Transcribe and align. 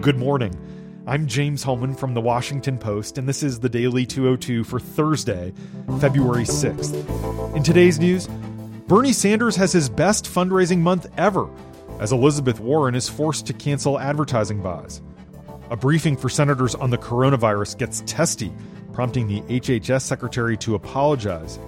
Good 0.00 0.16
morning. 0.16 0.58
I'm 1.06 1.26
James 1.26 1.62
Hohmann 1.62 1.94
from 1.94 2.14
the 2.14 2.22
Washington 2.22 2.78
Post, 2.78 3.18
and 3.18 3.28
this 3.28 3.42
is 3.42 3.60
the 3.60 3.68
Daily 3.68 4.06
202 4.06 4.64
for 4.64 4.80
Thursday, 4.80 5.52
February 6.00 6.44
6th. 6.44 7.54
In 7.54 7.62
today's 7.62 7.98
news, 7.98 8.26
Bernie 8.86 9.12
Sanders 9.12 9.56
has 9.56 9.72
his 9.72 9.90
best 9.90 10.24
fundraising 10.24 10.78
month 10.78 11.06
ever 11.18 11.50
as 11.98 12.12
Elizabeth 12.12 12.60
Warren 12.60 12.94
is 12.94 13.10
forced 13.10 13.46
to 13.48 13.52
cancel 13.52 14.00
advertising 14.00 14.62
buys. 14.62 15.02
A 15.68 15.76
briefing 15.76 16.16
for 16.16 16.30
senators 16.30 16.74
on 16.74 16.88
the 16.88 16.96
coronavirus 16.96 17.76
gets 17.76 18.02
testy, 18.06 18.50
prompting 18.94 19.28
the 19.28 19.42
HHS 19.42 20.00
secretary 20.00 20.56
to 20.58 20.76
apologize. 20.76 21.58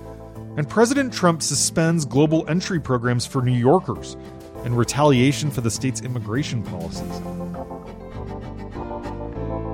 And 0.57 0.67
President 0.67 1.13
Trump 1.13 1.43
suspends 1.43 2.07
global 2.07 2.49
entry 2.49 2.81
programs 2.81 3.27
for 3.27 3.43
New 3.43 3.53
Yorkers 3.53 4.17
in 4.65 4.75
retaliation 4.75 5.51
for 5.51 5.61
the 5.61 5.71
state's 5.71 6.01
immigration 6.01 6.63
policies. 6.63 7.21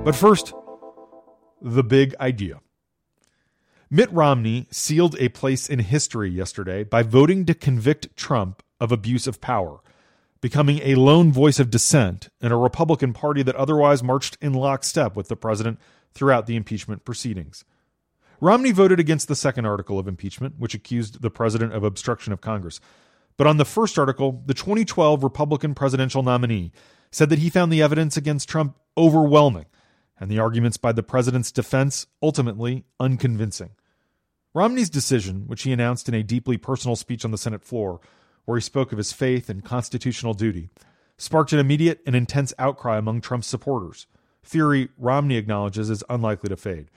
But 0.03 0.15
first, 0.15 0.53
the 1.61 1.83
big 1.83 2.15
idea. 2.21 2.61
Mitt 3.91 4.11
Romney 4.11 4.65
sealed 4.71 5.15
a 5.19 5.29
place 5.29 5.67
in 5.67 5.79
history 5.79 6.29
yesterday 6.29 6.83
by 6.83 7.03
voting 7.03 7.45
to 7.45 7.53
convict 7.53 8.15
Trump 8.15 8.63
of 8.79 8.93
abuse 8.93 9.27
of 9.27 9.41
power, 9.41 9.81
becoming 10.39 10.79
a 10.83 10.95
lone 10.95 11.33
voice 11.33 11.59
of 11.59 11.69
dissent 11.69 12.29
in 12.39 12.51
a 12.51 12.57
Republican 12.57 13.11
Party 13.11 13.43
that 13.43 13.57
otherwise 13.57 14.01
marched 14.01 14.37
in 14.41 14.53
lockstep 14.53 15.17
with 15.17 15.27
the 15.27 15.35
president 15.35 15.79
throughout 16.13 16.47
the 16.47 16.55
impeachment 16.55 17.03
proceedings. 17.03 17.65
Romney 18.39 18.71
voted 18.71 19.01
against 19.01 19.27
the 19.27 19.35
second 19.35 19.65
article 19.65 19.99
of 19.99 20.07
impeachment, 20.07 20.55
which 20.57 20.73
accused 20.73 21.21
the 21.21 21.29
president 21.29 21.73
of 21.73 21.83
obstruction 21.83 22.31
of 22.31 22.39
Congress. 22.39 22.79
But 23.35 23.47
on 23.47 23.57
the 23.57 23.65
first 23.65 23.99
article, 23.99 24.43
the 24.45 24.53
2012 24.53 25.23
Republican 25.23 25.75
presidential 25.75 26.23
nominee 26.23 26.71
said 27.11 27.29
that 27.29 27.39
he 27.39 27.49
found 27.49 27.71
the 27.71 27.81
evidence 27.81 28.15
against 28.15 28.47
Trump 28.47 28.77
overwhelming 28.97 29.65
and 30.19 30.29
the 30.29 30.39
arguments 30.39 30.77
by 30.77 30.91
the 30.91 31.03
president's 31.03 31.51
defense 31.51 32.07
ultimately 32.21 32.85
unconvincing. 32.99 33.71
Romney's 34.53 34.89
decision, 34.89 35.43
which 35.47 35.63
he 35.63 35.71
announced 35.71 36.09
in 36.09 36.15
a 36.15 36.23
deeply 36.23 36.57
personal 36.57 36.95
speech 36.95 37.23
on 37.23 37.31
the 37.31 37.37
Senate 37.37 37.63
floor, 37.63 38.01
where 38.45 38.57
he 38.57 38.61
spoke 38.61 38.91
of 38.91 38.97
his 38.97 39.13
faith 39.13 39.49
and 39.49 39.63
constitutional 39.63 40.33
duty, 40.33 40.69
sparked 41.17 41.53
an 41.53 41.59
immediate 41.59 42.01
and 42.05 42.15
intense 42.15 42.53
outcry 42.57 42.97
among 42.97 43.21
Trump's 43.21 43.47
supporters. 43.47 44.07
Fury 44.41 44.89
Romney 44.97 45.35
acknowledges 45.35 45.89
is 45.89 46.03
unlikely 46.09 46.49
to 46.49 46.57
fade. 46.57 46.89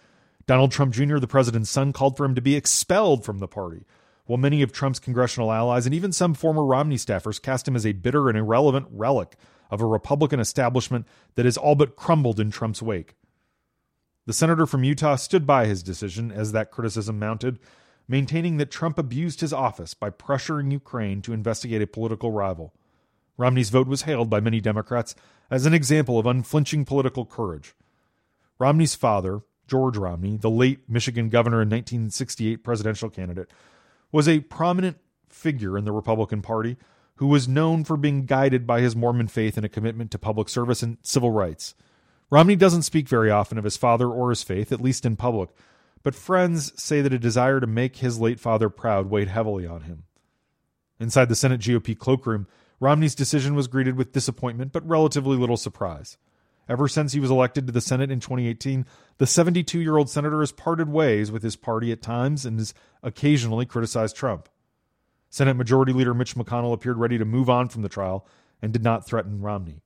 Donald 0.47 0.73
Trump 0.73 0.95
Jr., 0.95 1.19
the 1.19 1.27
president's 1.27 1.71
son, 1.71 1.93
called 1.93 2.17
for 2.17 2.25
him 2.25 2.35
to 2.35 2.41
be 2.41 2.57
expelled 2.57 3.25
from 3.25 3.39
the 3.39 3.49
party, 3.49 3.85
while 4.27 4.39
many 4.39 4.63
of 4.63 4.73
Trump's 4.73 4.99
congressional 4.99 5.53
allies 5.53 5.87
and 5.87 5.95
even 5.95 6.13
some 6.13 6.35
former 6.35 6.65
Romney 6.65 6.97
staffers 6.97 7.41
cast 7.41 7.69
him 7.69 7.77
as 7.77 7.85
a 7.85 7.93
bitter 7.93 8.29
and 8.29 8.39
irrelevant 8.39 8.87
relic 8.91 9.37
of 9.73 9.81
a 9.81 9.87
Republican 9.87 10.39
establishment 10.39 11.07
that 11.35 11.47
has 11.47 11.57
all 11.57 11.75
but 11.75 11.97
crumbled 11.97 12.39
in 12.39 12.51
Trump's 12.51 12.83
wake. 12.83 13.15
The 14.27 14.35
senator 14.35 14.67
from 14.67 14.85
Utah 14.85 15.17
stood 15.17 15.47
by 15.47 15.67
his 15.67 15.83
decision 15.83 16.31
as 16.31 16.53
that 16.53 16.71
criticism 16.71 17.19
mounted, 17.19 17.59
maintaining 18.07 18.59
that 18.59 18.71
Trump 18.71 18.99
abused 18.99 19.41
his 19.41 19.53
office 19.53 19.95
by 19.95 20.11
pressuring 20.11 20.71
Ukraine 20.71 21.23
to 21.23 21.33
investigate 21.33 21.81
a 21.81 21.87
political 21.87 22.31
rival. 22.31 22.75
Romney's 23.39 23.71
vote 23.71 23.89
was 23.89 24.03
hailed 24.03 24.29
by 24.29 24.41
many 24.41 24.61
Democrats 24.61 25.15
as 25.51 25.65
an 25.65 25.73
example 25.73 26.19
of 26.19 26.27
unflinching 26.27 26.85
political 26.85 27.25
courage. 27.25 27.75
Romney's 28.59 28.95
father, 28.95 29.41
George 29.67 29.97
Romney, 29.97 30.37
the 30.37 30.51
late 30.51 30.81
Michigan 30.87 31.31
governor 31.31 31.63
and 31.63 31.73
1968 31.73 32.63
presidential 32.63 33.09
candidate, 33.09 33.51
was 34.13 34.29
a 34.29 34.41
prominent 34.41 34.99
figure 35.31 35.79
in 35.79 35.87
the 35.87 35.93
Republican 35.93 36.43
Party 36.43 36.77
who 37.17 37.27
was 37.27 37.49
known 37.49 37.85
for 37.85 37.97
being 37.97 38.27
guided 38.27 38.67
by 38.67 38.81
his 38.81 38.97
Mormon 38.97 39.29
faith 39.29 39.57
and 39.57 39.67
a 39.67 39.69
commitment 39.69 40.11
to 40.11 40.19
public 40.19 40.49
service 40.49 40.83
and 40.83 40.99
civil 41.03 41.31
rights. 41.31 41.75
Romney 42.31 42.57
doesn't 42.57 42.83
speak 42.83 43.09
very 43.09 43.31
often 43.31 43.59
of 43.59 43.65
his 43.65 43.77
father 43.77 44.09
or 44.09 44.31
his 44.31 44.43
faith, 44.43 44.73
at 44.73 44.81
least 44.81 45.05
in 45.05 45.17
public, 45.17 45.51
but 46.03 46.15
friends 46.15 46.73
say 46.83 47.01
that 47.01 47.13
a 47.13 47.19
desire 47.19 47.61
to 47.61 47.67
make 47.67 47.97
his 47.97 48.19
late 48.19 48.41
father 48.41 48.69
proud 48.69 49.11
weighed 49.11 49.29
heavily 49.29 49.67
on 49.67 49.83
him. 49.83 50.05
Inside 50.99 51.29
the 51.29 51.35
Senate 51.35 51.61
GOP 51.61 51.97
cloakroom, 51.97 52.47
Romney's 52.81 53.15
decision 53.15 53.55
was 53.55 53.69
greeted 53.69 53.97
with 53.97 54.13
disappointment 54.13 54.73
but 54.73 54.89
relatively 54.89 55.37
little 55.37 55.57
surprise. 55.57 56.17
Ever 56.69 56.89
since 56.89 57.13
he 57.13 57.21
was 57.21 57.31
elected 57.31 57.67
to 57.67 57.73
the 57.73 57.81
Senate 57.81 58.11
in 58.11 58.21
2018, 58.21 58.87
the 59.19 59.27
72 59.27 59.81
year 59.81 59.97
old 59.97 60.09
senator 60.09 60.41
has 60.41 60.53
parted 60.53 60.89
ways 60.89 61.31
with 61.31 61.43
his 61.43 61.57
party 61.57 61.93
at 61.93 62.03
times 62.03 62.47
and 62.47 62.59
has 62.59 62.73
occasionally 63.03 63.67
criticized 63.67 64.17
Trump. 64.17 64.49
Senate 65.33 65.55
Majority 65.55 65.95
Leader 65.95 66.13
Mitch 66.13 66.35
McConnell 66.37 66.75
appeared 66.75 66.99
ready 66.99 67.17
to 67.17 67.25
move 67.25 67.49
on 67.49 67.71
from 67.71 67.81
the 67.81 67.89
trial 67.89 68.27
and 68.61 68.71
did 68.71 68.85
not 68.85 69.07
threaten 69.07 69.41
Romney. 69.41 69.81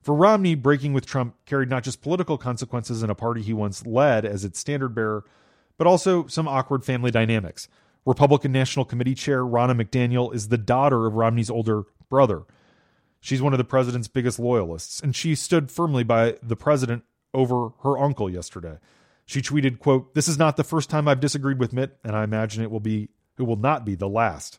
For 0.00 0.14
Romney, 0.14 0.54
breaking 0.54 0.94
with 0.94 1.04
Trump 1.04 1.34
carried 1.44 1.68
not 1.68 1.84
just 1.84 2.00
political 2.00 2.38
consequences 2.38 3.02
in 3.02 3.10
a 3.10 3.14
party 3.14 3.42
he 3.42 3.52
once 3.52 3.84
led 3.84 4.24
as 4.24 4.46
its 4.46 4.58
standard 4.58 4.94
bearer, 4.94 5.22
but 5.76 5.86
also 5.86 6.26
some 6.28 6.48
awkward 6.48 6.82
family 6.82 7.10
dynamics. 7.10 7.68
Republican 8.06 8.50
National 8.50 8.86
Committee 8.86 9.14
Chair 9.14 9.44
Ronna 9.44 9.78
McDaniel 9.78 10.34
is 10.34 10.48
the 10.48 10.56
daughter 10.56 11.04
of 11.04 11.12
Romney's 11.12 11.50
older 11.50 11.82
brother. 12.08 12.44
She's 13.20 13.42
one 13.42 13.52
of 13.52 13.58
the 13.58 13.64
president's 13.64 14.08
biggest 14.08 14.38
loyalists, 14.38 14.98
and 14.98 15.14
she 15.14 15.34
stood 15.34 15.70
firmly 15.70 16.04
by 16.04 16.36
the 16.42 16.56
president 16.56 17.04
over 17.34 17.72
her 17.82 17.98
uncle 17.98 18.30
yesterday. 18.30 18.78
She 19.26 19.42
tweeted, 19.42 19.78
quote, 19.78 20.14
This 20.14 20.26
is 20.26 20.38
not 20.38 20.56
the 20.56 20.64
first 20.64 20.88
time 20.88 21.06
I've 21.06 21.20
disagreed 21.20 21.58
with 21.58 21.74
Mitt, 21.74 21.98
and 22.02 22.16
I 22.16 22.24
imagine 22.24 22.62
it 22.62 22.70
will 22.70 22.80
be 22.80 23.10
it 23.38 23.44
will 23.44 23.56
not 23.56 23.84
be 23.84 23.94
the 23.94 24.08
last. 24.08 24.58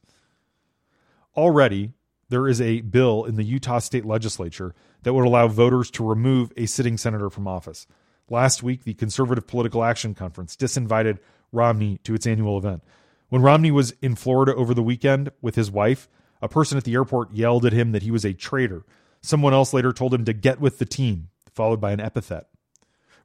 Already, 1.35 1.94
there 2.29 2.47
is 2.47 2.62
a 2.62 2.81
bill 2.81 3.25
in 3.25 3.35
the 3.35 3.44
Utah 3.44 3.79
state 3.79 4.06
legislature 4.06 4.73
that 5.03 5.13
would 5.13 5.25
allow 5.25 5.47
voters 5.47 5.90
to 5.91 6.07
remove 6.07 6.51
a 6.56 6.66
sitting 6.66 6.97
senator 6.97 7.29
from 7.29 7.47
office. 7.47 7.88
Last 8.29 8.62
week, 8.62 8.84
the 8.84 8.94
Conservative 8.94 9.47
Political 9.47 9.84
Action 9.84 10.13
Conference 10.13 10.56
disinvited 10.56 11.17
Romney 11.51 12.00
to 12.03 12.13
its 12.13 12.28
annual 12.28 12.57
event. 12.57 12.84
When 13.29 13.41
Romney 13.41 13.72
was 13.72 13.94
in 14.01 14.16
Florida 14.16 14.53
over 14.56 14.73
the 14.73 14.84
weekend 14.84 15.31
with 15.41 15.56
his 15.56 15.72
wife, 15.72 16.07
a 16.41 16.47
person 16.47 16.78
at 16.78 16.84
the 16.84 16.94
airport 16.94 17.34
yelled 17.34 17.66
at 17.66 17.73
him 17.73 17.91
that 17.91 18.03
he 18.03 18.11
was 18.11 18.25
a 18.25 18.34
traitor. 18.34 18.85
Someone 19.22 19.53
else 19.53 19.73
later 19.73 19.91
told 19.91 20.13
him 20.13 20.25
to 20.25 20.34
get 20.34 20.61
with 20.61 20.79
the 20.79 20.85
team, 20.85 21.29
followed 21.53 21.81
by 21.81 21.91
an 21.91 22.00
epithet. 22.00 22.47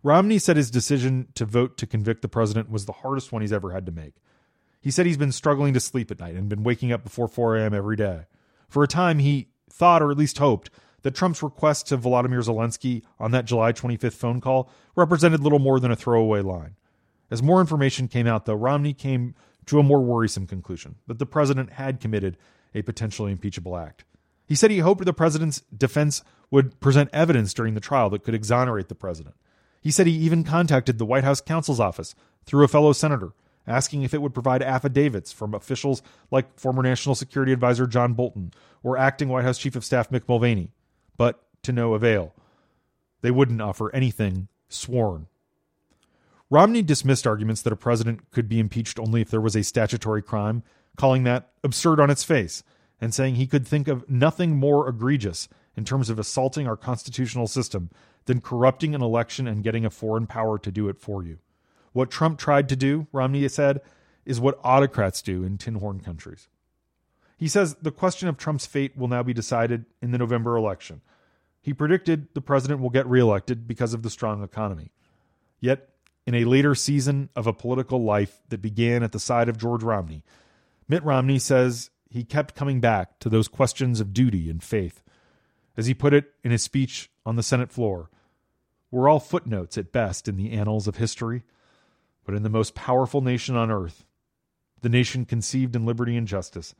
Romney 0.02 0.38
said 0.38 0.56
his 0.56 0.70
decision 0.70 1.28
to 1.34 1.44
vote 1.44 1.76
to 1.78 1.86
convict 1.86 2.22
the 2.22 2.28
president 2.28 2.70
was 2.70 2.84
the 2.84 2.92
hardest 2.92 3.32
one 3.32 3.42
he's 3.42 3.52
ever 3.52 3.72
had 3.72 3.86
to 3.86 3.92
make. 3.92 4.14
He 4.84 4.90
said 4.90 5.06
he's 5.06 5.16
been 5.16 5.32
struggling 5.32 5.72
to 5.72 5.80
sleep 5.80 6.10
at 6.10 6.20
night 6.20 6.34
and 6.34 6.46
been 6.46 6.62
waking 6.62 6.92
up 6.92 7.02
before 7.02 7.26
4 7.26 7.56
a.m. 7.56 7.72
every 7.72 7.96
day. 7.96 8.26
For 8.68 8.82
a 8.82 8.86
time, 8.86 9.18
he 9.18 9.48
thought, 9.70 10.02
or 10.02 10.10
at 10.10 10.18
least 10.18 10.36
hoped, 10.36 10.68
that 11.00 11.14
Trump's 11.14 11.42
request 11.42 11.86
to 11.86 11.96
Volodymyr 11.96 12.44
Zelensky 12.44 13.02
on 13.18 13.30
that 13.30 13.46
July 13.46 13.72
25th 13.72 14.12
phone 14.12 14.42
call 14.42 14.70
represented 14.94 15.40
little 15.40 15.58
more 15.58 15.80
than 15.80 15.90
a 15.90 15.96
throwaway 15.96 16.42
line. 16.42 16.76
As 17.30 17.42
more 17.42 17.62
information 17.62 18.08
came 18.08 18.26
out, 18.26 18.44
though, 18.44 18.52
Romney 18.52 18.92
came 18.92 19.34
to 19.64 19.78
a 19.78 19.82
more 19.82 20.02
worrisome 20.02 20.46
conclusion 20.46 20.96
that 21.06 21.18
the 21.18 21.24
president 21.24 21.72
had 21.72 21.98
committed 21.98 22.36
a 22.74 22.82
potentially 22.82 23.32
impeachable 23.32 23.78
act. 23.78 24.04
He 24.44 24.54
said 24.54 24.70
he 24.70 24.80
hoped 24.80 25.06
the 25.06 25.14
president's 25.14 25.62
defense 25.74 26.22
would 26.50 26.78
present 26.80 27.08
evidence 27.14 27.54
during 27.54 27.72
the 27.72 27.80
trial 27.80 28.10
that 28.10 28.22
could 28.22 28.34
exonerate 28.34 28.88
the 28.88 28.94
president. 28.94 29.36
He 29.80 29.90
said 29.90 30.06
he 30.06 30.12
even 30.12 30.44
contacted 30.44 30.98
the 30.98 31.06
White 31.06 31.24
House 31.24 31.40
counsel's 31.40 31.80
office 31.80 32.14
through 32.44 32.64
a 32.64 32.68
fellow 32.68 32.92
senator 32.92 33.32
asking 33.66 34.02
if 34.02 34.14
it 34.14 34.20
would 34.20 34.34
provide 34.34 34.62
affidavits 34.62 35.32
from 35.32 35.54
officials 35.54 36.02
like 36.30 36.58
former 36.58 36.82
National 36.82 37.14
Security 37.14 37.52
Advisor 37.52 37.86
John 37.86 38.14
Bolton 38.14 38.52
or 38.82 38.98
acting 38.98 39.28
White 39.28 39.44
House 39.44 39.58
Chief 39.58 39.76
of 39.76 39.84
Staff 39.84 40.10
Mick 40.10 40.28
Mulvaney, 40.28 40.70
but 41.16 41.42
to 41.62 41.72
no 41.72 41.94
avail. 41.94 42.34
They 43.22 43.30
wouldn't 43.30 43.62
offer 43.62 43.94
anything 43.94 44.48
sworn. 44.68 45.26
Romney 46.50 46.82
dismissed 46.82 47.26
arguments 47.26 47.62
that 47.62 47.72
a 47.72 47.76
president 47.76 48.30
could 48.30 48.48
be 48.48 48.60
impeached 48.60 48.98
only 48.98 49.22
if 49.22 49.30
there 49.30 49.40
was 49.40 49.56
a 49.56 49.64
statutory 49.64 50.22
crime, 50.22 50.62
calling 50.96 51.24
that 51.24 51.50
absurd 51.64 51.98
on 51.98 52.10
its 52.10 52.22
face, 52.22 52.62
and 53.00 53.14
saying 53.14 53.34
he 53.34 53.46
could 53.46 53.66
think 53.66 53.88
of 53.88 54.08
nothing 54.08 54.56
more 54.56 54.88
egregious 54.88 55.48
in 55.76 55.84
terms 55.84 56.10
of 56.10 56.18
assaulting 56.18 56.68
our 56.68 56.76
constitutional 56.76 57.46
system 57.46 57.90
than 58.26 58.40
corrupting 58.40 58.94
an 58.94 59.02
election 59.02 59.48
and 59.48 59.64
getting 59.64 59.84
a 59.84 59.90
foreign 59.90 60.26
power 60.26 60.58
to 60.58 60.70
do 60.70 60.88
it 60.88 60.98
for 60.98 61.24
you. 61.24 61.38
What 61.94 62.10
Trump 62.10 62.38
tried 62.38 62.68
to 62.68 62.76
do, 62.76 63.06
Romney 63.12 63.48
said, 63.48 63.80
is 64.26 64.40
what 64.40 64.58
autocrats 64.64 65.22
do 65.22 65.44
in 65.44 65.58
tin 65.58 65.76
horn 65.76 66.00
countries. 66.00 66.48
He 67.38 67.46
says 67.46 67.76
the 67.76 67.92
question 67.92 68.28
of 68.28 68.36
Trump's 68.36 68.66
fate 68.66 68.96
will 68.96 69.06
now 69.06 69.22
be 69.22 69.32
decided 69.32 69.86
in 70.02 70.10
the 70.10 70.18
November 70.18 70.56
election. 70.56 71.02
He 71.62 71.72
predicted 71.72 72.28
the 72.34 72.40
president 72.40 72.80
will 72.80 72.90
get 72.90 73.06
reelected 73.06 73.68
because 73.68 73.94
of 73.94 74.02
the 74.02 74.10
strong 74.10 74.42
economy. 74.42 74.90
Yet, 75.60 75.88
in 76.26 76.34
a 76.34 76.44
later 76.44 76.74
season 76.74 77.28
of 77.36 77.46
a 77.46 77.52
political 77.52 78.02
life 78.02 78.40
that 78.48 78.60
began 78.60 79.04
at 79.04 79.12
the 79.12 79.20
side 79.20 79.48
of 79.48 79.56
George 79.56 79.84
Romney, 79.84 80.24
Mitt 80.88 81.04
Romney 81.04 81.38
says 81.38 81.90
he 82.10 82.24
kept 82.24 82.56
coming 82.56 82.80
back 82.80 83.20
to 83.20 83.28
those 83.28 83.46
questions 83.46 84.00
of 84.00 84.12
duty 84.12 84.50
and 84.50 84.62
faith. 84.62 85.00
As 85.76 85.86
he 85.86 85.94
put 85.94 86.12
it 86.12 86.32
in 86.42 86.50
his 86.50 86.62
speech 86.62 87.08
on 87.24 87.36
the 87.36 87.42
Senate 87.42 87.70
floor, 87.70 88.10
we're 88.90 89.08
all 89.08 89.20
footnotes 89.20 89.78
at 89.78 89.92
best 89.92 90.26
in 90.26 90.36
the 90.36 90.50
annals 90.50 90.88
of 90.88 90.96
history 90.96 91.44
but 92.24 92.34
in 92.34 92.42
the 92.42 92.48
most 92.48 92.74
powerful 92.74 93.20
nation 93.20 93.56
on 93.56 93.70
earth, 93.70 94.04
the 94.82 94.88
nation 94.88 95.24
conceived 95.24 95.74
in 95.76 95.86
liberty 95.86 96.16
and 96.16 96.26
justice, 96.26 96.74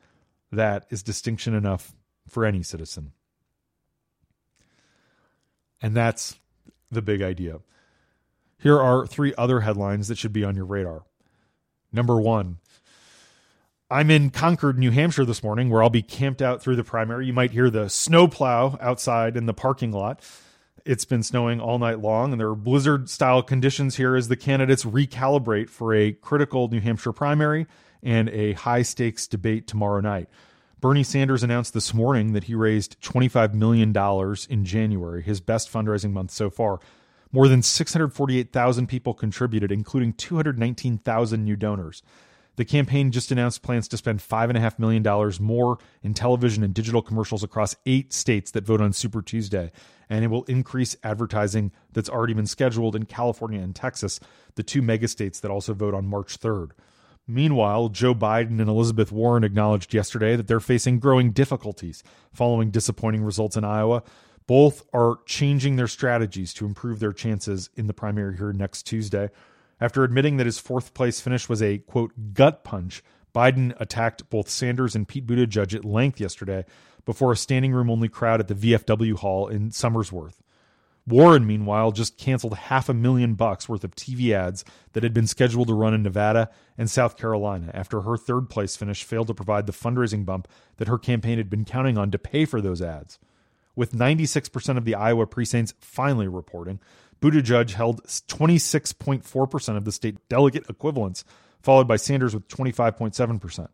that 0.51 0.85
is 0.89 1.03
distinction 1.03 1.53
enough 1.53 1.93
for 2.27 2.45
any 2.45 2.63
citizen. 2.63 3.11
And 5.81 5.95
that's 5.95 6.35
the 6.91 7.01
big 7.01 7.21
idea. 7.21 7.59
Here 8.59 8.79
are 8.79 9.05
three 9.05 9.33
other 9.37 9.61
headlines 9.61 10.07
that 10.07 10.17
should 10.17 10.33
be 10.33 10.43
on 10.43 10.55
your 10.55 10.65
radar. 10.65 11.03
Number 11.91 12.19
one, 12.19 12.57
I'm 13.89 14.09
in 14.09 14.31
Concord, 14.31 14.79
New 14.79 14.89
Hampshire 14.89 15.25
this 15.25 15.43
morning, 15.43 15.69
where 15.69 15.83
I'll 15.83 15.91
be 15.91 16.01
camped 16.01 16.41
out 16.41 16.61
through 16.61 16.75
the 16.75 16.83
primary. 16.83 17.27
You 17.27 17.33
might 17.33 17.51
hear 17.51 17.69
the 17.69 17.89
snowplow 17.89 18.77
outside 18.81 19.37
in 19.37 19.45
the 19.45 19.53
parking 19.53 19.91
lot. 19.91 20.21
It's 20.85 21.03
been 21.03 21.23
snowing 21.23 21.59
all 21.59 21.79
night 21.79 21.99
long, 21.99 22.31
and 22.31 22.39
there 22.39 22.49
are 22.49 22.55
blizzard 22.55 23.09
style 23.09 23.41
conditions 23.41 23.95
here 23.95 24.15
as 24.15 24.27
the 24.27 24.35
candidates 24.35 24.85
recalibrate 24.85 25.67
for 25.67 25.95
a 25.95 26.11
critical 26.11 26.67
New 26.67 26.79
Hampshire 26.79 27.11
primary 27.11 27.65
and 28.03 28.29
a 28.29 28.53
high 28.53 28.83
stakes 28.83 29.25
debate 29.25 29.65
tomorrow 29.65 29.99
night. 29.99 30.29
Bernie 30.79 31.01
Sanders 31.01 31.41
announced 31.41 31.73
this 31.73 31.91
morning 31.91 32.33
that 32.33 32.43
he 32.43 32.53
raised 32.53 33.01
$25 33.01 33.55
million 33.55 33.91
in 34.47 34.63
January, 34.63 35.23
his 35.23 35.41
best 35.41 35.73
fundraising 35.73 36.11
month 36.11 36.29
so 36.29 36.51
far. 36.51 36.79
More 37.31 37.47
than 37.47 37.63
648,000 37.63 38.85
people 38.85 39.15
contributed, 39.15 39.71
including 39.71 40.13
219,000 40.13 41.43
new 41.43 41.55
donors. 41.55 42.03
The 42.55 42.65
campaign 42.65 43.11
just 43.11 43.31
announced 43.31 43.63
plans 43.63 43.87
to 43.89 43.97
spend 43.97 44.19
$5.5 44.19 44.79
million 44.79 45.03
more 45.41 45.77
in 46.01 46.13
television 46.13 46.63
and 46.63 46.73
digital 46.73 47.01
commercials 47.01 47.43
across 47.43 47.75
eight 47.85 48.13
states 48.13 48.51
that 48.51 48.65
vote 48.65 48.81
on 48.81 48.93
Super 48.93 49.21
Tuesday. 49.21 49.71
And 50.09 50.23
it 50.23 50.27
will 50.27 50.43
increase 50.43 50.95
advertising 51.03 51.71
that's 51.91 52.09
already 52.09 52.33
been 52.33 52.45
scheduled 52.45 52.95
in 52.95 53.05
California 53.05 53.61
and 53.61 53.75
Texas, 53.75 54.19
the 54.55 54.63
two 54.63 54.81
mega 54.81 55.07
states 55.07 55.39
that 55.41 55.51
also 55.51 55.73
vote 55.73 55.93
on 55.93 56.07
March 56.07 56.39
3rd. 56.39 56.71
Meanwhile, 57.27 57.89
Joe 57.89 58.13
Biden 58.13 58.59
and 58.59 58.69
Elizabeth 58.69 59.11
Warren 59.11 59.43
acknowledged 59.43 59.93
yesterday 59.93 60.35
that 60.35 60.47
they're 60.47 60.59
facing 60.59 60.99
growing 60.99 61.31
difficulties 61.31 62.03
following 62.31 62.69
disappointing 62.69 63.23
results 63.23 63.57
in 63.57 63.63
Iowa. 63.63 64.03
Both 64.47 64.83
are 64.93 65.17
changing 65.25 65.75
their 65.75 65.87
strategies 65.87 66.53
to 66.53 66.67
improve 66.67 66.99
their 66.99 67.13
chances 67.13 67.71
in 67.75 67.87
the 67.87 67.95
primary 67.95 68.37
here 68.37 68.53
next 68.53 68.83
Tuesday. 68.83 69.31
After 69.79 70.03
admitting 70.03 70.37
that 70.37 70.45
his 70.45 70.59
fourth 70.59 70.93
place 70.93 71.19
finish 71.19 71.49
was 71.49 71.61
a 71.61 71.79
quote 71.79 72.33
gut 72.33 72.63
punch, 72.63 73.03
Biden 73.33 73.75
attacked 73.79 74.29
both 74.29 74.49
Sanders 74.49 74.95
and 74.95 75.07
Pete 75.07 75.27
Buttigieg 75.27 75.75
at 75.75 75.83
length 75.83 76.21
yesterday 76.21 76.65
before 77.03 77.33
a 77.33 77.37
standing 77.37 77.73
room 77.73 77.89
only 77.89 78.07
crowd 78.07 78.39
at 78.39 78.47
the 78.47 78.55
VFW 78.55 79.15
hall 79.15 79.47
in 79.47 79.69
Somersworth. 79.69 80.35
Warren, 81.07 81.45
meanwhile, 81.45 81.91
just 81.91 82.17
canceled 82.17 82.57
half 82.57 82.89
a 82.89 82.93
million 82.93 83.35
bucks 83.35 83.69
worth 83.69 83.83
of 83.83 83.95
TV 83.95 84.31
ads 84.31 84.65
that 84.93 85.03
had 85.03 85.13
been 85.13 85.27
scheduled 85.27 85.67
to 85.67 85.73
run 85.75 85.93
in 85.93 86.01
Nevada 86.01 86.49
and 86.79 86.89
South 86.89 87.15
Carolina 87.15 87.69
after 87.75 88.01
her 88.01 88.17
third 88.17 88.49
place 88.49 88.75
finish 88.75 89.03
failed 89.03 89.27
to 89.27 89.35
provide 89.35 89.67
the 89.67 89.73
fundraising 89.73 90.25
bump 90.25 90.47
that 90.77 90.87
her 90.87 90.97
campaign 90.97 91.37
had 91.37 91.49
been 91.49 91.63
counting 91.63 91.95
on 91.95 92.09
to 92.09 92.17
pay 92.17 92.43
for 92.43 92.59
those 92.59 92.81
ads. 92.81 93.19
With 93.75 93.91
96% 93.91 94.77
of 94.77 94.85
the 94.85 94.95
Iowa 94.95 95.27
precincts 95.27 95.75
finally 95.79 96.27
reporting, 96.27 96.79
Buttigieg 97.21 97.71
held 97.71 98.03
26.4% 98.03 99.77
of 99.77 99.85
the 99.85 99.91
state 99.91 100.17
delegate 100.29 100.69
equivalents, 100.69 101.23
followed 101.61 101.87
by 101.87 101.95
Sanders 101.95 102.33
with 102.33 102.47
25.7%. 102.47 103.67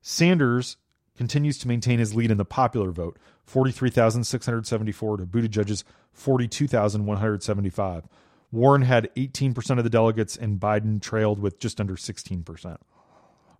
Sanders 0.00 0.76
continues 1.16 1.58
to 1.58 1.68
maintain 1.68 1.98
his 1.98 2.14
lead 2.14 2.30
in 2.30 2.38
the 2.38 2.44
popular 2.44 2.90
vote, 2.90 3.18
43,674 3.44 5.16
to 5.16 5.26
Buttigieg's 5.26 5.84
42,175. 6.12 8.04
Warren 8.52 8.82
had 8.82 9.10
18% 9.16 9.78
of 9.78 9.84
the 9.84 9.90
delegates, 9.90 10.36
and 10.36 10.60
Biden 10.60 11.02
trailed 11.02 11.40
with 11.40 11.58
just 11.58 11.80
under 11.80 11.96
16%. 11.96 12.76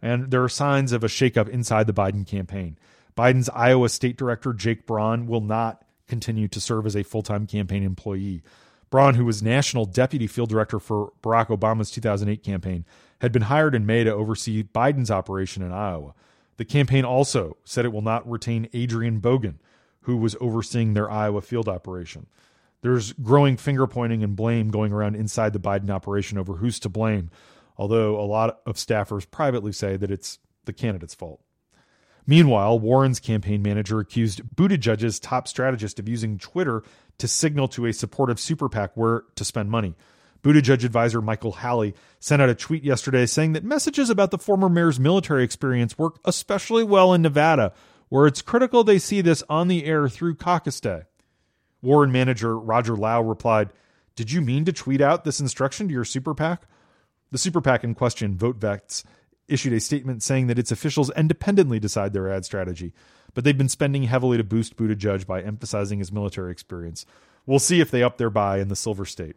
And 0.01 0.31
there 0.31 0.45
are 0.45 0.49
signs 0.49 0.93
of 0.93 1.03
a 1.03 1.09
shakeup 1.09 1.49
inside 1.49 1.87
the 1.87 1.93
Biden 1.93 2.27
campaign. 2.27 2.79
Biden's 3.17 3.49
Iowa 3.49 3.89
state 3.89 4.17
director, 4.17 4.53
Jake 4.53 4.87
Braun, 4.87 5.27
will 5.27 5.41
not 5.41 5.83
continue 6.07 6.49
to 6.49 6.61
serve 6.61 6.87
as 6.87 6.95
a 6.97 7.03
full 7.03 7.23
time 7.23 7.47
campaign 7.47 7.83
employee. 7.83 8.43
Braun, 8.91 9.15
who 9.15 9.25
was 9.25 9.43
national 9.43 9.85
deputy 9.85 10.27
field 10.27 10.49
director 10.49 10.79
for 10.79 11.13
Barack 11.23 11.49
Obama's 11.49 11.91
2008 11.91 12.43
campaign, 12.43 12.85
had 13.21 13.33
been 13.33 13.43
hired 13.43 13.75
in 13.75 13.87
May 13.87 14.05
to 14.05 14.13
oversee 14.13 14.63
Biden's 14.63 15.11
operation 15.11 15.63
in 15.63 15.73
Iowa. 15.73 16.15
The 16.57 16.65
campaign 16.65 17.05
also 17.05 17.57
said 17.65 17.85
it 17.85 17.93
will 17.93 18.03
not 18.03 18.29
retain 18.29 18.69
Adrian 18.73 19.21
Bogan, 19.21 19.57
who 20.03 20.17
was 20.17 20.37
overseeing 20.41 20.95
their 20.95 21.11
Iowa 21.11 21.43
field 21.43 21.69
operation. 21.69 22.27
There's 22.83 23.13
growing 23.15 23.57
finger 23.57 23.87
pointing 23.87 24.23
and 24.23 24.37
blame 24.37 24.71
going 24.71 24.93
around 24.93 25.17
inside 25.17 25.53
the 25.53 25.59
Biden 25.59 25.91
operation 25.91 26.39
over 26.39 26.55
who's 26.55 26.79
to 26.81 26.89
blame, 26.89 27.31
although 27.77 28.21
a 28.21 28.23
lot 28.23 28.61
of 28.65 28.77
staffers 28.77 29.29
privately 29.29 29.73
say 29.73 29.97
that 29.97 30.11
it's 30.11 30.39
the 30.65 30.73
candidate's 30.73 31.15
fault. 31.15 31.41
Meanwhile, 32.27 32.81
Warren's 32.81 33.21
campaign 33.21 33.63
manager 33.63 34.01
accused 34.01 34.43
Buttigieg's 34.57 35.21
top 35.21 35.47
strategist 35.47 35.99
of 35.99 36.09
using 36.09 36.39
Twitter 36.39 36.83
to 37.19 37.29
signal 37.29 37.69
to 37.69 37.87
a 37.87 37.93
supportive 37.93 38.41
super 38.41 38.69
PAC 38.69 38.97
where 38.97 39.25
to 39.37 39.45
spend 39.45 39.71
money. 39.71 39.95
Buttigieg 40.43 40.85
advisor 40.85 41.21
Michael 41.21 41.53
Halle 41.53 41.95
sent 42.21 42.43
out 42.43 42.49
a 42.49 42.55
tweet 42.55 42.85
yesterday 42.85 43.27
saying 43.27 43.53
that 43.53 43.65
messages 43.65 44.11
about 44.11 44.31
the 44.31 44.39
former 44.39 44.69
mayor's 44.69 45.01
military 45.01 45.43
experience 45.43 45.99
work 45.99 46.19
especially 46.25 46.85
well 46.85 47.13
in 47.15 47.23
Nevada, 47.23 47.73
where 48.09 48.27
it's 48.27 48.43
critical 48.43 48.85
they 48.85 48.99
see 48.99 49.21
this 49.21 49.43
on 49.49 49.69
the 49.69 49.85
air 49.85 50.09
through 50.09 50.35
caucus 50.35 50.81
day. 50.81 51.03
Warren 51.83 52.13
manager 52.13 52.59
Roger 52.59 52.97
Lau 52.97 53.23
replied, 53.23 53.71
Did 54.15 54.31
you 54.31 54.41
mean 54.41 54.65
to 54.65 54.73
tweet 54.73 55.01
out 55.01 55.25
this 55.25 55.41
instruction 55.41 55.89
to 55.89 55.95
your 55.95 56.05
super 56.05 56.35
PAC? 56.35 56.63
The 57.33 57.39
super 57.39 57.61
PAC 57.61 57.85
in 57.85 57.95
question, 57.95 58.37
VoteVets, 58.37 59.05
issued 59.49 59.73
a 59.73 59.81
statement 59.81 60.23
saying 60.23 60.47
that 60.47 60.59
its 60.59 60.73
officials 60.73 61.11
independently 61.17 61.79
decide 61.79 62.13
their 62.13 62.31
ad 62.31 62.45
strategy, 62.45 62.93
but 63.35 63.45
they've 63.45 63.59
been 63.59 63.69
spending 63.69 64.05
heavily 64.05 64.37
to 64.37 64.45
boost 64.45 64.77
Buttigieg 64.77 65.27
by 65.27 65.43
emphasizing 65.43 65.99
his 65.99 66.13
military 66.13 66.53
experience. 66.53 67.07
We'll 67.45 67.59
see 67.59 67.81
if 67.81 67.91
they 67.91 68.03
up 68.03 68.19
their 68.19 68.31
buy 68.31 68.59
in 68.59 68.69
the 68.69 68.77
Silver 68.77 69.05
State. 69.05 69.37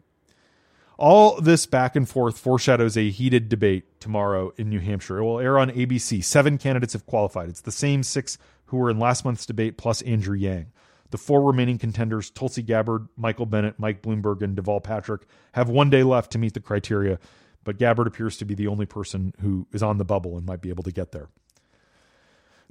All 0.97 1.39
this 1.39 1.65
back 1.65 1.95
and 1.95 2.09
forth 2.09 2.37
foreshadows 2.37 2.97
a 2.97 3.09
heated 3.09 3.47
debate 3.47 4.01
tomorrow 4.01 4.51
in 4.57 4.69
New 4.69 4.79
Hampshire. 4.79 5.19
It 5.19 5.23
will 5.23 5.39
air 5.39 5.57
on 5.57 5.71
ABC. 5.71 6.21
Seven 6.23 6.57
candidates 6.57 6.93
have 6.93 7.05
qualified. 7.05 7.47
It's 7.47 7.61
the 7.61 7.71
same 7.71 8.03
six 8.03 8.37
who 8.65 8.77
were 8.77 8.89
in 8.89 8.99
last 8.99 9.23
month's 9.23 9.45
debate, 9.45 9.77
plus 9.77 10.01
Andrew 10.01 10.35
Yang. 10.35 10.71
The 11.11 11.17
four 11.17 11.41
remaining 11.41 11.77
contenders, 11.77 12.29
Tulsi 12.29 12.61
Gabbard, 12.61 13.07
Michael 13.15 13.45
Bennet, 13.45 13.79
Mike 13.79 14.01
Bloomberg, 14.01 14.41
and 14.41 14.57
Deval 14.57 14.83
Patrick, 14.83 15.21
have 15.53 15.69
one 15.69 15.89
day 15.89 16.03
left 16.03 16.31
to 16.33 16.37
meet 16.37 16.53
the 16.53 16.59
criteria 16.59 17.17
but 17.63 17.77
Gabbard 17.77 18.07
appears 18.07 18.37
to 18.37 18.45
be 18.45 18.55
the 18.55 18.67
only 18.67 18.85
person 18.85 19.33
who 19.41 19.67
is 19.71 19.83
on 19.83 19.97
the 19.97 20.05
bubble 20.05 20.37
and 20.37 20.45
might 20.45 20.61
be 20.61 20.69
able 20.69 20.83
to 20.83 20.91
get 20.91 21.11
there. 21.11 21.29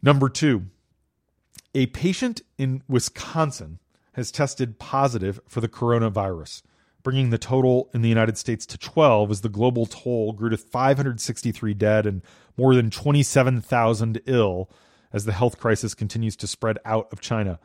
Number 0.02 0.28
two, 0.28 0.66
a 1.74 1.86
patient 1.86 2.42
in 2.56 2.82
Wisconsin 2.88 3.78
has 4.12 4.30
tested 4.30 4.78
positive 4.78 5.40
for 5.48 5.60
the 5.60 5.68
coronavirus, 5.68 6.62
bringing 7.02 7.30
the 7.30 7.38
total 7.38 7.90
in 7.92 8.02
the 8.02 8.08
United 8.08 8.38
States 8.38 8.66
to 8.66 8.78
12 8.78 9.30
as 9.30 9.40
the 9.42 9.48
global 9.48 9.86
toll 9.86 10.32
grew 10.32 10.50
to 10.50 10.56
563 10.56 11.74
dead 11.74 12.06
and 12.06 12.22
more 12.56 12.74
than 12.74 12.90
27,000 12.90 14.20
ill 14.26 14.70
as 15.12 15.24
the 15.24 15.32
health 15.32 15.58
crisis 15.58 15.94
continues 15.94 16.36
to 16.36 16.46
spread 16.46 16.78
out 16.84 17.08
of 17.12 17.20
China. 17.20 17.58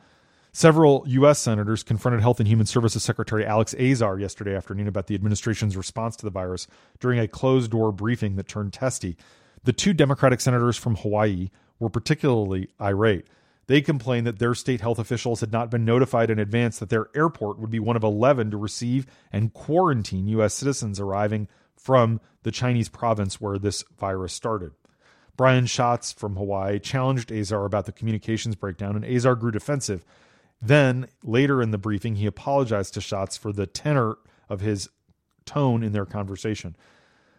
Several 0.56 1.02
U.S. 1.08 1.40
senators 1.40 1.82
confronted 1.82 2.22
Health 2.22 2.38
and 2.38 2.46
Human 2.46 2.64
Services 2.64 3.02
Secretary 3.02 3.44
Alex 3.44 3.74
Azar 3.74 4.20
yesterday 4.20 4.54
afternoon 4.54 4.86
about 4.86 5.08
the 5.08 5.16
administration's 5.16 5.76
response 5.76 6.14
to 6.14 6.24
the 6.24 6.30
virus 6.30 6.68
during 7.00 7.18
a 7.18 7.26
closed 7.26 7.72
door 7.72 7.90
briefing 7.90 8.36
that 8.36 8.46
turned 8.46 8.72
testy. 8.72 9.16
The 9.64 9.72
two 9.72 9.92
Democratic 9.92 10.40
senators 10.40 10.76
from 10.76 10.94
Hawaii 10.94 11.50
were 11.80 11.88
particularly 11.88 12.68
irate. 12.80 13.26
They 13.66 13.80
complained 13.80 14.28
that 14.28 14.38
their 14.38 14.54
state 14.54 14.80
health 14.80 15.00
officials 15.00 15.40
had 15.40 15.50
not 15.50 15.72
been 15.72 15.84
notified 15.84 16.30
in 16.30 16.38
advance 16.38 16.78
that 16.78 16.88
their 16.88 17.08
airport 17.16 17.58
would 17.58 17.70
be 17.70 17.80
one 17.80 17.96
of 17.96 18.04
11 18.04 18.52
to 18.52 18.56
receive 18.56 19.08
and 19.32 19.52
quarantine 19.52 20.28
U.S. 20.28 20.54
citizens 20.54 21.00
arriving 21.00 21.48
from 21.76 22.20
the 22.44 22.52
Chinese 22.52 22.88
province 22.88 23.40
where 23.40 23.58
this 23.58 23.82
virus 23.98 24.32
started. 24.32 24.70
Brian 25.36 25.66
Schatz 25.66 26.12
from 26.12 26.36
Hawaii 26.36 26.78
challenged 26.78 27.32
Azar 27.32 27.64
about 27.64 27.86
the 27.86 27.92
communications 27.92 28.54
breakdown, 28.54 28.94
and 28.94 29.04
Azar 29.04 29.34
grew 29.34 29.50
defensive 29.50 30.04
then, 30.66 31.08
later 31.22 31.62
in 31.62 31.70
the 31.70 31.78
briefing, 31.78 32.16
he 32.16 32.26
apologized 32.26 32.94
to 32.94 33.00
Schatz 33.00 33.36
for 33.36 33.52
the 33.52 33.66
tenor 33.66 34.16
of 34.48 34.60
his 34.60 34.88
tone 35.44 35.82
in 35.82 35.92
their 35.92 36.06
conversation. 36.06 36.76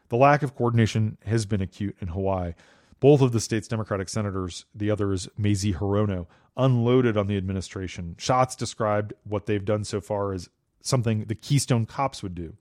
The 0.10 0.18
lack 0.18 0.44
of 0.44 0.56
coordination 0.56 1.18
has 1.26 1.46
been 1.46 1.62
acute 1.62 1.96
in 2.00 2.10
Hawaii. 2.10 2.54
Both 3.00 3.22
of 3.22 3.32
the 3.32 3.40
state's 3.40 3.68
Democratic 3.68 4.10
senators, 4.10 4.66
the 4.74 4.92
other 4.92 5.12
is 5.12 5.28
Mazie 5.38 5.74
Hirono, 5.74 6.28
unloaded 6.56 7.18
on 7.18 7.28
the 7.28 7.38
administration. 7.38 8.16
Schatz 8.18 8.56
described 8.56 9.14
what 9.24 9.46
they've 9.46 9.66
done 9.66 9.84
so 9.84 10.00
far 10.00 10.34
as 10.34 10.50
something 10.82 11.26
the 11.26 11.36
Keystone 11.36 11.86
Cops 11.86 12.24
would 12.24 12.36
do. 12.36 12.56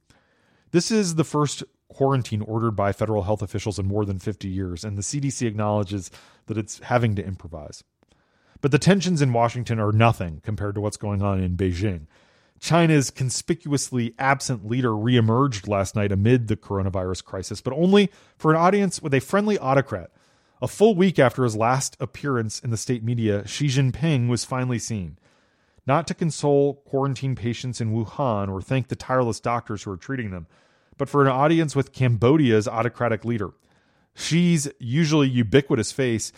This 0.71 0.90
is 0.90 1.14
the 1.14 1.25
first 1.25 1.62
quarantine 1.88 2.42
ordered 2.42 2.73
by 2.73 2.92
federal 2.92 3.23
health 3.23 3.42
officials 3.42 3.78
in 3.78 3.87
more 3.87 4.04
than 4.04 4.18
50 4.18 4.49
years, 4.49 4.85
and 4.85 4.99
the 4.99 5.02
CDC 5.02 5.47
acknowledges 5.47 6.11
that 6.47 6.59
it's 6.59 6.80
having 6.80 7.14
to 7.14 7.25
improvise. 7.25 7.85
But 8.64 8.71
the 8.71 8.78
tensions 8.78 9.21
in 9.21 9.35
Washington 9.35 9.78
are 9.78 9.92
nothing 9.92 10.40
compared 10.42 10.75
to 10.76 10.80
what's 10.80 10.97
going 10.97 11.21
on 11.21 11.38
in 11.38 11.54
Beijing. 11.54 12.06
China's 12.59 13.11
conspicuously 13.11 14.14
absent 14.18 14.66
leader 14.66 14.92
reemerged 14.92 15.68
last 15.68 15.94
night 15.94 16.11
amid 16.11 16.49
the 16.49 16.56
coronavirus 16.56 17.23
crisis, 17.25 17.61
but 17.61 17.75
only 17.75 18.11
for 18.38 18.50
an 18.50 18.56
audience 18.56 19.02
with 19.02 19.12
a 19.12 19.21
friendly 19.21 19.59
autocrat. 19.59 20.11
A 20.62 20.66
full 20.66 20.94
week 20.94 21.18
after 21.18 21.44
his 21.44 21.54
last 21.54 21.94
appearance 22.00 22.59
in 22.59 22.71
the 22.71 22.78
state 22.78 23.04
media, 23.04 23.47
Xi 23.47 23.66
Jinping 23.66 24.28
was 24.28 24.47
finally 24.47 24.78
seen. 24.78 25.18
not 25.87 26.06
to 26.06 26.14
console 26.14 26.76
quarantine 26.87 27.37
patients 27.37 27.83
in 27.83 27.92
Wuhan 27.92 28.50
or 28.50 28.62
thank 28.62 28.88
the 28.88 28.97
tireless 28.97 29.40
doctors 29.40 29.83
who 29.83 29.90
are 29.90 29.99
treating 29.99 30.30
them, 30.30 30.47
but 30.97 31.11
for 31.11 31.21
an 31.21 31.28
audience 31.28 31.76
with 31.76 31.92
Cambodia's 31.92 32.66
autocratic 32.66 33.26
leader. 33.26 33.50
Xi's 34.14 34.71
usually 34.78 35.28
ubiquitous 35.28 35.92
face 35.92 36.33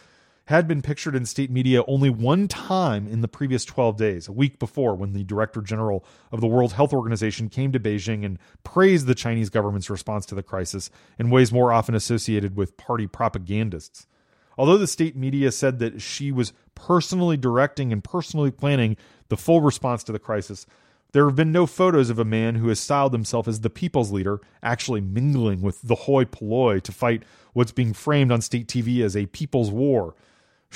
had 0.47 0.69
been 0.69 0.81
pictured 0.81 1.17
in 1.17 1.27
state 1.27 1.51
media 1.51 1.83
only 1.89 2.09
one 2.09 2.47
time 2.47 3.09
in 3.09 3.21
the 3.21 3.29
previous 3.29 3.65
12 3.65 3.97
days, 3.97 4.29
a 4.29 4.33
week 4.33 4.61
before, 4.61 4.95
when 4.95 5.13
the 5.13 5.25
Director 5.25 5.61
General 5.61 6.05
of 6.31 6.41
the 6.41 6.47
World 6.47 6.73
Health 6.73 6.93
Organization 6.93 7.49
came 7.49 7.73
to 7.73 7.81
Beijing 7.81 8.25
and 8.25 8.39
praised 8.63 9.07
the 9.07 9.15
Chinese 9.15 9.51
government's 9.51 9.91
response 9.91 10.25
to 10.27 10.37
the 10.37 10.45
crisis 10.45 10.89
in 11.19 11.31
ways 11.31 11.53
more 11.53 11.73
often 11.73 11.97
associated 11.97 12.57
with 12.57 12.77
party 12.77 13.09
propagandists. 13.09 14.07
Although 14.57 14.79
the 14.79 14.87
state 14.87 15.17
media 15.17 15.51
said 15.51 15.81
that 15.81 16.01
Xi 16.01 16.31
was 16.31 16.53
personally 16.77 17.37
directing 17.37 17.93
and 17.93 18.03
personally 18.03 18.53
planning 18.53 18.97
the 19.29 19.37
full 19.37 19.61
response 19.61 20.05
to 20.05 20.13
the 20.13 20.19
crisis, 20.21 20.65
there 21.11 21.27
have 21.27 21.35
been 21.35 21.53
no 21.53 21.67
photos 21.67 22.09
of 22.09 22.21
a 22.21 22.25
man 22.25 22.55
who 22.55 22.69
has 22.69 22.79
styled 22.79 23.13
himself 23.13 23.49
as 23.49 23.61
the 23.61 23.71
people's 23.71 24.13
leader 24.13 24.41
actually 24.63 25.01
mingling 25.01 25.61
with 25.61 25.83
the 25.83 25.95
hoi 25.95 26.25
polloi 26.25 26.79
to 26.81 26.93
fight 26.93 27.25
what's 27.53 27.73
being 27.73 27.93
framed 27.93 28.31
on 28.31 28.41
state 28.41 28.69
TV 28.69 29.03
as 29.03 29.17
a 29.17 29.27
people's 29.27 29.71
war. 29.71 30.15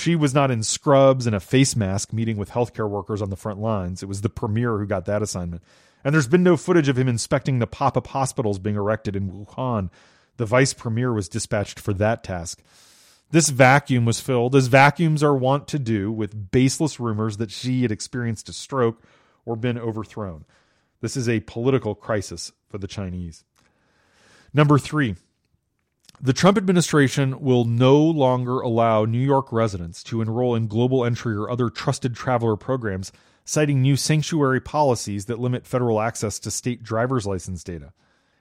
Xi 0.01 0.17
was 0.17 0.35
not 0.35 0.51
in 0.51 0.63
scrubs 0.63 1.27
and 1.27 1.37
a 1.37 1.41
face 1.41 1.77
mask 1.77 2.13
meeting 2.13 2.37
with 2.37 2.51
healthcare 2.51 2.89
workers 2.89 3.21
on 3.21 3.31
the 3.31 3.37
front 3.37 3.61
lines. 3.61 4.03
It 4.03 4.07
was 4.07 4.23
the 4.23 4.31
premier 4.31 4.79
who 4.79 4.87
got 4.87 5.05
that 5.05 5.23
assignment. 5.23 5.63
And 6.03 6.15
there's 6.15 6.29
been 6.29 6.43
no 6.43 6.57
footage 6.57 6.89
of 6.89 6.99
him 6.99 7.09
inspecting 7.09 7.59
the 7.59 7.67
pop 7.67 7.97
up 7.97 8.07
hospitals 8.07 8.59
being 8.59 8.77
erected 8.77 9.15
in 9.15 9.31
Wuhan. 9.31 9.91
The 10.39 10.47
vice 10.47 10.73
premier 10.73 11.13
was 11.13 11.29
dispatched 11.29 11.79
for 11.79 11.93
that 11.95 12.25
task. 12.25 12.63
This 13.31 13.51
vacuum 13.51 14.07
was 14.07 14.21
filled, 14.21 14.57
as 14.57 14.67
vacuums 14.67 15.23
are 15.23 15.37
wont 15.37 15.69
to 15.69 15.79
do, 15.79 16.11
with 16.11 16.51
baseless 16.51 16.99
rumors 16.99 17.37
that 17.37 17.51
Xi 17.51 17.83
had 17.83 17.93
experienced 17.93 18.49
a 18.49 18.53
stroke 18.53 19.03
or 19.45 19.55
been 19.55 19.79
overthrown. 19.79 20.47
This 21.01 21.17
is 21.17 21.29
a 21.29 21.41
political 21.41 21.95
crisis 21.95 22.53
for 22.69 22.79
the 22.79 22.89
Chinese. 22.89 23.45
Number 24.53 24.79
three, 24.79 25.17
the 26.23 26.33
Trump 26.35 26.59
administration 26.59 27.41
will 27.41 27.65
no 27.65 27.99
longer 27.99 28.61
allow 28.61 29.07
New 29.07 29.19
York 29.19 29.51
residents 29.53 30.03
to 30.05 30.21
enroll 30.21 30.55
in 30.55 30.67
global 30.67 31.05
entry 31.05 31.35
or 31.35 31.51
other 31.51 31.71
trusted 31.71 32.15
traveler 32.15 32.57
programs, 32.57 33.11
citing 33.47 33.81
new 33.81 33.97
sanctuary 33.97 34.61
policies 34.61 35.25
that 35.27 35.39
limit 35.39 35.67
federal 35.67 35.99
access 35.99 36.39
to 36.41 36.51
state 36.51 36.83
driver's 36.83 37.27
license 37.27 37.65
data. 37.65 37.95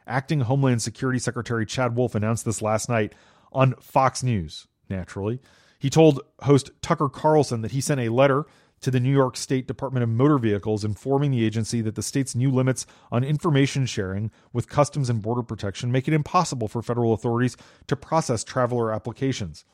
Acting 0.05 0.41
Homeland 0.41 0.81
Security 0.81 1.19
Secretary 1.19 1.65
Chad 1.65 1.95
Wolf 1.95 2.15
announced 2.15 2.43
this 2.43 2.61
last 2.61 2.89
night 2.89 3.13
on 3.53 3.75
Fox 3.75 4.23
News, 4.23 4.67
naturally. 4.89 5.39
He 5.79 5.89
told 5.89 6.21
host 6.41 6.71
Tucker 6.81 7.07
Carlson 7.07 7.61
that 7.61 7.71
he 7.71 7.79
sent 7.79 8.01
a 8.01 8.09
letter 8.09 8.45
to 8.81 8.91
the 8.91 8.99
New 8.99 9.11
York 9.11 9.35
State 9.35 9.67
Department 9.67 10.03
of 10.03 10.09
Motor 10.09 10.37
Vehicles 10.37 10.83
informing 10.83 11.31
the 11.31 11.45
agency 11.45 11.81
that 11.81 11.95
the 11.95 12.03
state's 12.03 12.35
new 12.35 12.51
limits 12.51 12.85
on 13.11 13.23
information 13.23 13.85
sharing 13.85 14.31
with 14.53 14.69
Customs 14.69 15.09
and 15.09 15.21
Border 15.21 15.43
Protection 15.43 15.91
make 15.91 16.07
it 16.07 16.13
impossible 16.13 16.67
for 16.67 16.81
federal 16.81 17.13
authorities 17.13 17.57
to 17.87 17.95
process 17.95 18.43
traveler 18.43 18.91
applications. 18.93 19.65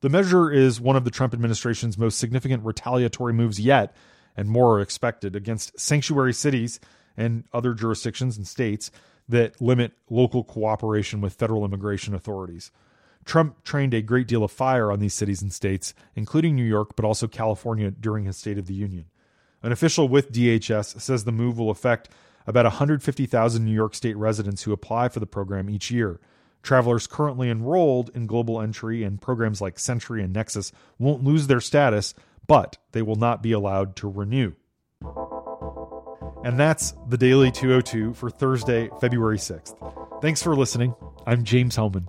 The 0.00 0.08
measure 0.08 0.50
is 0.50 0.80
one 0.80 0.96
of 0.96 1.04
the 1.04 1.10
Trump 1.10 1.34
administration's 1.34 1.98
most 1.98 2.18
significant 2.18 2.64
retaliatory 2.64 3.32
moves 3.32 3.60
yet, 3.60 3.94
and 4.36 4.48
more 4.48 4.76
are 4.78 4.80
expected 4.80 5.36
against 5.36 5.78
sanctuary 5.78 6.32
cities 6.32 6.80
and 7.16 7.44
other 7.52 7.74
jurisdictions 7.74 8.36
and 8.36 8.46
states 8.46 8.90
that 9.28 9.60
limit 9.60 9.92
local 10.08 10.42
cooperation 10.42 11.20
with 11.20 11.34
federal 11.34 11.64
immigration 11.64 12.14
authorities. 12.14 12.70
Trump 13.24 13.62
trained 13.62 13.94
a 13.94 14.02
great 14.02 14.26
deal 14.26 14.42
of 14.42 14.50
fire 14.50 14.90
on 14.90 14.98
these 14.98 15.14
cities 15.14 15.42
and 15.42 15.52
states, 15.52 15.94
including 16.14 16.56
New 16.56 16.64
York, 16.64 16.96
but 16.96 17.04
also 17.04 17.28
California 17.28 17.90
during 17.90 18.24
his 18.24 18.36
State 18.36 18.58
of 18.58 18.66
the 18.66 18.74
Union. 18.74 19.06
An 19.62 19.72
official 19.72 20.08
with 20.08 20.32
DHS 20.32 21.00
says 21.00 21.24
the 21.24 21.32
move 21.32 21.58
will 21.58 21.70
affect 21.70 22.08
about 22.46 22.64
150,000 22.64 23.64
New 23.64 23.72
York 23.72 23.94
State 23.94 24.16
residents 24.16 24.62
who 24.62 24.72
apply 24.72 25.08
for 25.08 25.20
the 25.20 25.26
program 25.26 25.68
each 25.68 25.90
year. 25.90 26.18
Travelers 26.62 27.06
currently 27.06 27.50
enrolled 27.50 28.10
in 28.14 28.26
Global 28.26 28.60
Entry 28.60 29.02
and 29.02 29.20
programs 29.20 29.60
like 29.60 29.76
SENTRI 29.76 30.24
and 30.24 30.32
Nexus 30.32 30.72
won't 30.98 31.24
lose 31.24 31.46
their 31.46 31.60
status, 31.60 32.14
but 32.46 32.78
they 32.92 33.02
will 33.02 33.16
not 33.16 33.42
be 33.42 33.52
allowed 33.52 33.96
to 33.96 34.08
renew. 34.08 34.52
And 36.42 36.58
that's 36.58 36.94
the 37.08 37.18
Daily 37.18 37.50
202 37.50 38.14
for 38.14 38.30
Thursday, 38.30 38.90
February 39.00 39.38
6th. 39.38 39.76
Thanks 40.22 40.42
for 40.42 40.56
listening. 40.56 40.94
I'm 41.26 41.44
James 41.44 41.76
Hohmann. 41.76 42.08